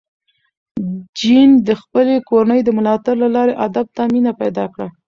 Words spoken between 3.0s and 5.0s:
له لارې ادب ته مینه پیدا کړه.